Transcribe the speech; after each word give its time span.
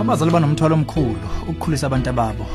abazali 0.00 0.30
banomthwalo 0.30 0.74
omkhulu 0.74 1.16
ukukhulisa 1.48 1.86
abantu 1.86 2.10
ababo 2.10 2.46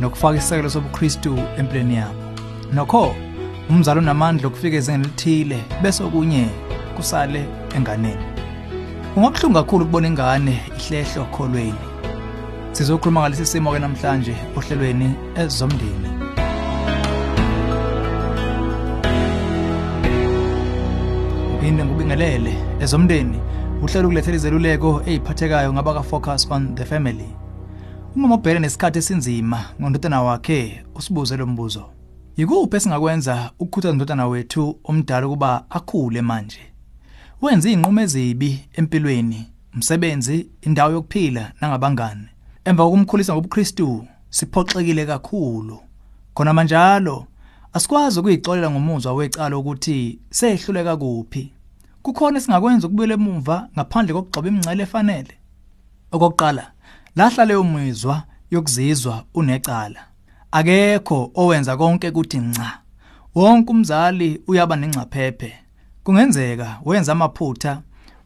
nokufaka 0.00 0.38
isekelo 0.38 0.70
sobuKristu 0.70 1.38
empilweni 1.58 1.94
yabo. 1.96 2.22
Nokho 2.72 3.14
umzali 3.70 3.98
onamandla 3.98 4.46
okufika 4.48 4.76
ezingeni 4.76 5.04
elithile 5.04 5.58
bese 5.82 6.02
okunye 6.02 6.48
kusale 6.96 7.44
enganeni. 7.76 8.24
Kungabuhlungu 9.14 9.54
kakhulu 9.54 9.84
ukubona 9.84 10.08
ingane 10.08 10.60
ihlehlo 10.78 11.22
okholweni 11.22 11.84
sizokhuluma 12.72 13.20
ngalesi 13.20 13.46
simo 13.46 13.72
ke 13.72 13.78
namhlanje 13.78 14.34
ohlelweni 14.56 15.08
ezomndeni. 15.36 16.10
Phinde 21.60 21.84
ngubingelele 21.84 22.54
ezomndeni 22.80 23.38
uhlelo 23.82 24.08
ukulethela 24.08 24.36
izeluleko 24.36 25.02
eziphathekayo 25.06 25.72
ngaba 25.72 25.94
ka 25.94 26.02
focus 26.02 26.46
on 26.50 26.74
the 26.74 26.84
family. 26.84 27.28
Uma 28.16 28.34
ubhele 28.34 28.60
nesikhathi 28.60 28.98
esinzima 28.98 29.64
ngondodana 29.80 30.22
wakhe 30.22 30.84
usibuze 30.94 31.36
lo 31.36 31.46
mbuzo. 31.46 31.84
Yikuphi 32.36 32.76
esingakwenza 32.76 33.50
ukukhuthaza 33.58 33.92
indodana 33.92 34.26
wethu 34.26 34.78
omdala 34.84 35.28
kuba 35.28 35.64
akhule 35.70 36.22
manje? 36.22 36.60
Wenza 37.42 37.68
izinqumo 37.68 38.00
ezibi 38.00 38.68
empilweni, 38.72 39.46
umsebenzi, 39.74 40.50
indawo 40.62 40.92
yokuphila 40.92 41.52
nangabangani. 41.60 42.28
Emva 42.64 42.84
kokumkhulisa 42.84 43.32
ngobuKristu, 43.32 44.06
siphoxekile 44.30 45.06
kakhulu. 45.06 45.78
Khona 46.34 46.52
manjalo 46.52 47.26
asikwazi 47.72 48.20
ukuyixolela 48.20 48.70
ngomuzwa 48.70 49.14
wecala 49.14 49.58
ukuthi 49.58 50.18
sehluleka 50.30 50.96
kuphi. 50.96 51.52
Kukhona 52.02 52.38
esingakwenza 52.38 52.86
ukubuyela 52.86 53.14
emuva 53.14 53.68
ngaphandle 53.74 54.14
kokugcoba 54.14 54.48
imingcele 54.48 54.82
efanele. 54.82 55.34
Okokuqala, 56.12 56.64
lahla 57.16 57.44
leyo 57.44 57.64
mizwa 57.64 58.22
yokuzizwa 58.50 59.24
unecala. 59.34 60.00
Akekho 60.52 61.30
owenza 61.34 61.76
konke 61.76 62.08
ukuthi 62.08 62.38
nca. 62.38 62.68
Wonke 63.34 63.70
umzali 63.72 64.40
uyaba 64.46 64.76
nengcaphephe. 64.76 65.52
Kungenzeka 66.04 66.80
wenza 66.84 67.12
amaphutha 67.12 67.82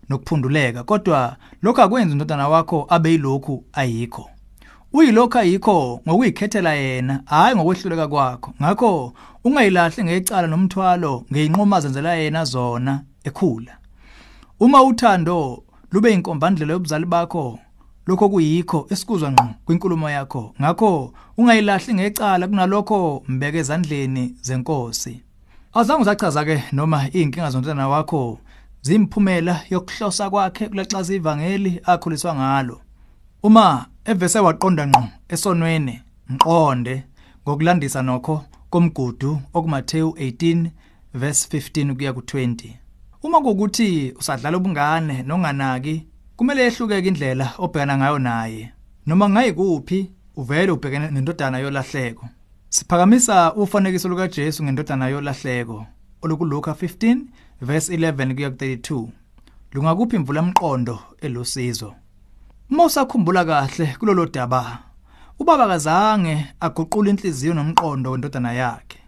nokuphunduleka 0.08 0.84
kodwa 0.84 1.36
lokho 1.62 1.82
akwenzi 1.82 2.12
indodana 2.12 2.48
wakho 2.48 2.86
abe 2.88 3.10
yilokhu 3.10 3.64
ayikho. 3.72 4.30
Uyilokho 4.94 5.38
ayikho 5.38 6.00
ngokuyikhethela 6.08 6.74
yena 6.74 7.22
hayi 7.26 7.56
ngokwehluleka 7.56 8.08
kwakho. 8.08 8.54
Ngakho 8.62 9.12
ungayilahli 9.44 10.04
ngecala 10.04 10.46
nomthwalo 10.46 11.24
ngeinqoma 11.32 11.80
zenzela 11.80 12.14
yena 12.14 12.44
zona 12.44 13.02
ekhula. 13.24 13.72
Uma 14.60 14.82
uthando 14.82 15.64
lube 15.92 16.12
inkombandlela 16.12 16.72
yobuzali 16.72 17.06
bakho 17.06 17.58
lokho 18.06 18.28
kuyikho 18.28 18.86
esikuzwa 18.90 19.32
ngqo 19.32 19.46
kwinkulumo 19.64 20.10
yakho. 20.10 20.54
Ngakho 20.60 21.12
ungayilahli 21.38 21.94
ngecala 21.94 22.48
kunalokho 22.48 23.24
mbeke 23.28 23.58
ezandleni 23.58 24.34
zenkosi. 24.42 25.22
Azange 25.72 26.02
uzachaza 26.02 26.44
ke 26.44 26.62
noma 26.72 27.08
inkinga 27.12 27.50
zontwana 27.50 27.88
wakho 27.88 28.38
zimphumela 28.82 29.60
yokuhlosa 29.70 30.30
kwakhe 30.30 30.68
kulaxaza 30.68 31.14
ivangeli 31.14 31.80
akhuliswa 31.84 32.34
ngalo. 32.34 32.80
Uma 33.42 33.86
evese 34.04 34.38
waqonda 34.38 34.86
ngqo 34.86 35.02
esonweni 35.28 35.94
mqonde 36.28 36.94
ngokulandisa 37.42 38.02
nokho 38.02 38.44
komgudu 38.70 39.40
okuMateyu 39.54 40.08
18 40.08 40.70
verse 41.14 41.58
15 41.58 41.94
kuya 41.96 42.12
ku20. 42.12 42.70
Uma 43.22 43.40
kukuthi 43.40 44.12
usadlala 44.18 44.56
ubungane 44.56 45.22
nonganaki 45.22 46.06
kumele 46.36 46.66
ehlukeke 46.66 47.08
indlela 47.08 47.46
obhekana 47.58 47.96
ngayo 47.98 48.18
naye. 48.18 48.72
Noma 49.06 49.28
ngayikuphi 49.28 50.10
uvele 50.36 50.72
ubhekene 50.72 51.10
nendodana 51.10 51.58
yolahleko. 51.58 52.28
Siphakamisa 52.68 53.54
ufanekiso 53.54 54.08
luka 54.08 54.28
Jesu 54.28 54.64
ngendodana 54.64 55.08
yolahleko 55.08 55.86
olukuluka 56.22 56.70
15 56.70 57.18
verse 57.60 57.96
11 57.96 58.34
kuya 58.34 58.48
ku32. 58.48 59.08
Lungakuphi 59.72 60.16
imvula 60.16 60.40
emqondo 60.42 60.98
elusizo. 61.20 61.94
Uma 62.70 62.84
usakhumbula 62.84 63.44
kahle 63.44 63.96
kulolo 63.98 64.26
daba 64.26 64.78
ubaba 65.38 65.66
kazange 65.66 66.46
aguqula 66.60 67.10
inhliziyo 67.10 67.54
nomqondo 67.54 68.10
wendodana 68.10 68.52
yakhe. 68.52 68.98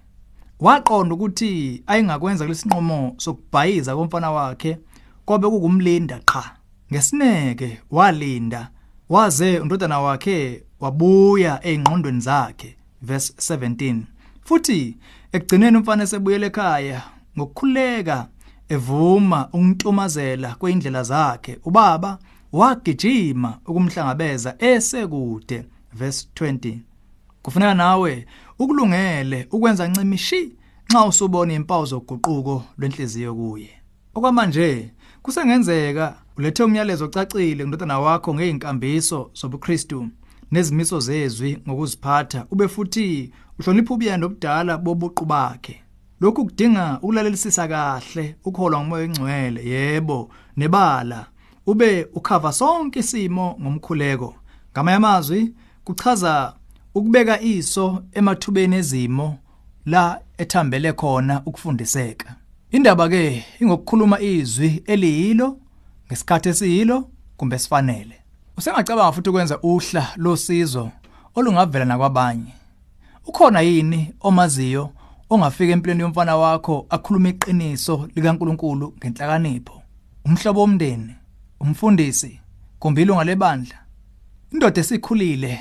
Waqonda 0.60 1.14
ukuthi 1.14 1.82
ayingakwenza 1.86 2.44
kulesinqumo 2.44 3.14
sokubhayiza 3.16 3.96
komfana 3.96 4.30
wakhe 4.30 4.78
kwabe 5.24 5.48
kukumlinda 5.48 6.20
qha. 6.24 6.44
Ngesineke 6.92 7.80
walinda 7.90 8.70
waze 9.08 9.60
undodana 9.60 10.00
wakhe 10.00 10.62
wabuya 10.80 11.66
ezingqondweni 11.66 12.20
zakhe 12.20 12.76
verse 13.02 13.54
17 13.54 14.02
futhi 14.44 14.96
ekugcineni 15.32 15.76
umfana 15.76 16.02
esebuyele 16.02 16.46
ekhaya 16.46 17.02
ngokukhuleka 17.38 18.26
evuma 18.68 19.48
ukuntumazela 19.52 20.54
kweindlela 20.54 21.02
zakhe 21.02 21.58
ubaba 21.64 22.18
wagijima 22.52 23.58
ukumhlangabeza 23.66 24.54
esekude 24.58 25.64
verse 25.92 26.28
20 26.34 26.78
kufuneka 27.42 27.74
nawe 27.74 28.26
ukulungele 28.58 29.48
ukwenza 29.52 29.88
ncimishi 29.88 30.52
nxa 30.90 31.04
usubona 31.06 31.52
impawu 31.52 31.86
zoguquko 31.86 32.64
lwenhliziyo 32.78 33.34
kuye. 33.34 33.70
Okwamanje 34.14 34.90
kusengenzeka 35.22 36.16
ulethe 36.36 36.62
umyalezo 36.64 37.04
ocacile 37.04 37.64
ngindodana 37.64 38.00
wakho 38.00 38.34
ngeinkambiso 38.34 39.30
zobuKristu 39.34 40.08
nezimiso 40.52 41.00
zezwi 41.00 41.58
ngokuziphatha 41.68 42.46
ube 42.50 42.68
futhi 42.68 43.32
uhlonipha 43.58 43.94
ubuyendo 43.94 44.26
obudala 44.26 44.78
bobuqu 44.78 45.24
bakhe. 45.24 45.82
Lokhu 46.20 46.44
kudinga 46.44 46.98
ukulalelisisa 47.02 47.68
kahle 47.68 48.36
ukuholwa 48.44 48.80
ngumoya 48.80 49.04
engcwele 49.04 49.64
yebo 49.70 50.30
nebala. 50.56 51.26
Ube 51.66 52.06
ukhava 52.14 52.52
sonke 52.52 52.98
isimo 52.98 53.56
ngomkhuleko. 53.60 54.34
Ngamanye 54.72 54.96
amazwi 54.96 55.54
kuchaza 55.84 56.54
ukubeka 56.94 57.40
iso 57.40 58.02
emathubeni 58.12 58.76
ezimo 58.76 59.38
la 59.86 60.20
ethambele 60.38 60.92
khona 60.92 61.42
ukufundiseka. 61.46 62.34
Indaba 62.70 63.08
ke 63.08 63.44
ingokukhuluma 63.60 64.20
izwi 64.20 64.82
eliyilo 64.86 65.58
ngesikhathi 66.06 66.48
esiyilo 66.48 67.08
kumbe 67.36 67.58
sifanele 67.58 68.16
usengacabanga 68.56 69.12
futhi 69.12 69.30
ukwenza 69.30 69.58
uhla 69.62 70.08
losizo 70.16 70.90
olungavela 71.34 71.84
nakwabanye. 71.84 72.52
Ukhona 73.26 73.60
yini 73.60 74.14
omaziyo 74.20 74.90
ongafika 75.30 75.72
empilweni 75.72 76.02
yomfana 76.02 76.36
wakho 76.36 76.86
akhuluma 76.90 77.28
iqiniso 77.28 78.08
likaNkuluNkulu 78.14 78.94
ngenhlakanipho? 78.98 79.82
Umhlobo 80.24 80.60
womndeni. 80.60 81.14
Umfundisi 81.60 82.40
kumbe 82.78 83.02
ilunga 83.02 83.24
lebandla 83.24 83.78
indoda 84.52 84.80
esikhulile 84.80 85.58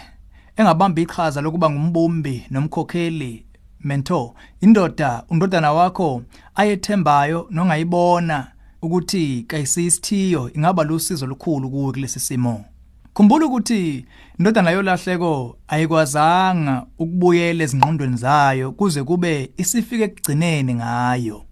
engabamba 0.57 1.01
iqhaza 1.01 1.41
lokuba 1.41 1.69
ngumbumbi 1.69 2.45
nomkhokheli 2.51 3.45
mentor 3.79 4.34
indoda 4.61 5.23
undodana 5.29 5.73
wakho 5.73 6.22
ayethembayo 6.55 7.47
nongayibona 7.51 8.47
ukuthi 8.81 9.45
kayisisithiyo 9.47 10.51
ingaba 10.53 10.84
lusizo 10.84 11.25
lukhulu 11.28 11.69
kuwe 11.69 11.91
kulesi 11.94 12.19
simo. 12.19 12.66
Khumbula 13.13 13.45
ukuthi 13.45 14.05
indodana 14.39 14.72
yolahleko 14.72 15.57
ayikwazanga 15.67 16.85
ukubuyela 17.00 17.63
ezingqondweni 17.63 18.17
zayo 18.17 18.72
kuze 18.72 19.03
kube 19.03 19.51
isifike 19.57 20.03
ekugcineni 20.03 20.73
ngayo. 20.75 21.44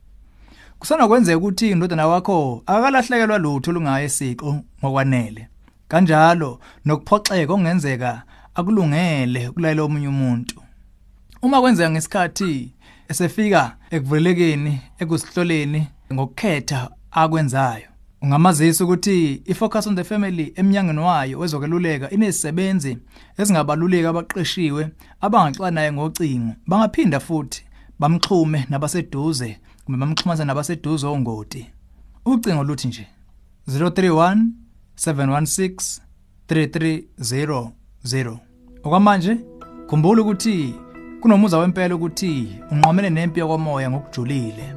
Kusana 0.84 1.08
kwenzeka 1.08 1.38
ukuthi 1.38 1.70
indodana 1.70 2.08
wakho 2.08 2.64
akakalahlekelwa 2.66 3.38
lutho 3.38 3.72
lungaye 3.72 4.10
siqo 4.10 4.60
ngokwanele. 4.80 5.48
Kanjalo 5.88 6.59
nokuphoxeka 6.85 7.53
ongenzeka 7.53 8.24
akulungele 8.56 9.47
ukulayela 9.47 9.84
omunye 9.84 10.08
umuntu. 10.08 10.62
Uma 11.41 11.62
kwenzeka 11.62 11.91
ngesikhathi 11.91 12.72
esefika 13.09 13.76
ekuvulelekeni 13.91 14.82
ekusihloleni 15.00 15.88
ngokukhetha 16.14 16.90
akwenzayo 17.12 17.88
ungamazisa 18.22 18.84
ukuthi 18.84 19.41
ifocus 19.46 19.88
on 19.88 19.96
the 19.96 20.03
family 20.03 20.53
eminyangweni 20.56 21.00
wayo 21.00 21.40
wezokeluleka 21.40 22.09
inezisebenzi 22.09 22.97
ezingabaluleki 23.38 24.08
abaqeshiwe 24.08 24.90
abangaxoxa 25.22 25.72
naye 25.72 25.91
ngocingo 25.91 26.53
bangaphinda 26.68 27.20
futhi 27.20 27.64
bamxhume 28.00 28.66
nabaseduze 28.70 29.59
kumbe 29.85 30.00
bamxhumanisa 30.00 30.46
nabaseduze 30.46 31.08
ongoti. 31.08 31.66
Ucingo 32.26 32.64
luthi 32.64 32.88
nje 32.88 33.08
031 33.68 34.38
716 34.96 36.02
3300 36.47 38.38
okwamanje 38.84 39.38
khumbula 39.88 40.22
ukuthi 40.22 40.76
kunomuza 41.22 41.58
wempela 41.58 41.96
ukuthi 41.96 42.56
unqomene 42.72 43.09
nempi 43.09 43.40
yokomoya 43.40 43.91
ngokujulile. 43.91 44.76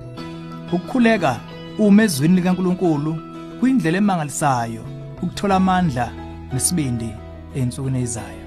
Ukukhuleka 0.73 1.41
uma 1.79 2.03
ezwini 2.03 2.37
likaNkuluNkulu 2.37 3.17
kuyindlela 3.61 3.99
emangalisayo 3.99 4.85
ukuthola 5.23 5.57
amandla 5.57 6.13
nesibindi 6.53 7.11
ey'nsukwini 7.55 8.03
ezizayo 8.03 8.47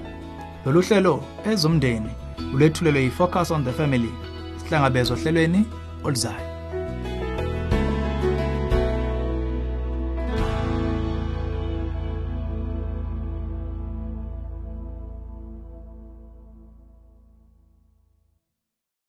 lolu 0.64 0.80
hlelo 0.82 1.14
ezomndeni 1.50 2.12
ulethulelwe 2.54 3.02
yi-focus 3.04 3.50
on 3.50 3.64
the 3.64 3.72
family 3.72 4.12
sihlangabezwa 4.58 5.16
ohlelweni 5.16 5.60
oluzayo. 6.04 6.49